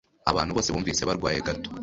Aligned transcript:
Abantu 0.31 0.51
bose 0.55 0.69
bumvise 0.71 1.01
barwaye 1.09 1.37
gato 1.47 1.69